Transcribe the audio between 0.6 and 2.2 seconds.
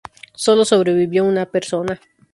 sobrevivió una persona.